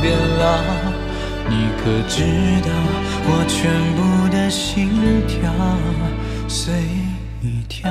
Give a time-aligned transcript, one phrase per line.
[0.00, 1.00] 变老。
[1.48, 2.22] 你可知
[2.62, 2.70] 道
[3.26, 4.88] 我全部的心
[5.26, 5.50] 跳
[6.48, 6.72] 随
[7.40, 7.90] 你跳？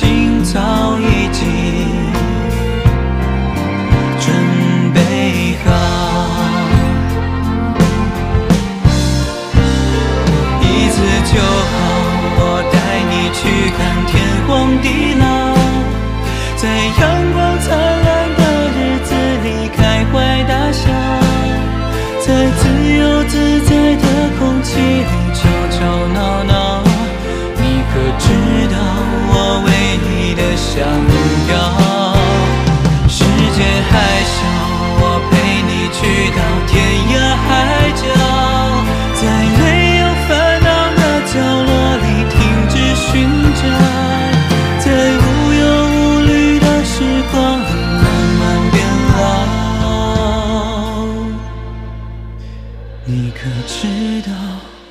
[0.00, 0.31] 一
[53.66, 54.32] 知道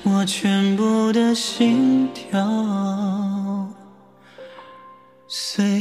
[0.03, 3.67] 我全部的心跳
[5.27, 5.80] 随你